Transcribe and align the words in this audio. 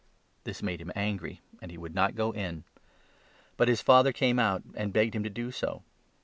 This 0.45 0.63
made 0.63 0.81
him 0.81 0.91
angry, 0.95 1.41
and 1.61 1.69
he 1.69 1.77
would 1.77 1.93
not 1.93 2.15
go 2.15 2.31
in. 2.31 2.63
But 3.55 3.67
his 3.67 3.81
father 3.83 4.11
28 4.11 4.19
came 4.19 4.39
out 4.39 4.63
and 4.73 4.91
begged 4.91 5.13
him 5.13 5.21
to 5.21 5.29
do 5.29 5.51
so. 5.51 5.83